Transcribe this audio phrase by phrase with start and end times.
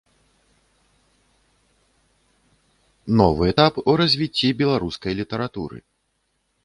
[3.21, 5.77] Новы этап у развіцці беларускай літаратуры.